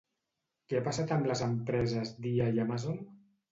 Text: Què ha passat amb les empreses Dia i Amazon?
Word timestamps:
Què 0.71 0.79
ha 0.79 0.85
passat 0.87 1.13
amb 1.17 1.29
les 1.33 1.45
empreses 1.49 2.17
Dia 2.27 2.51
i 2.59 2.65
Amazon? 2.67 3.01